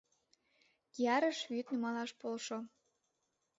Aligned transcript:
—Киярыш 0.93 1.37
вӱд 1.51 1.65
нумалаш 1.71 2.11
полшо. 2.19 2.57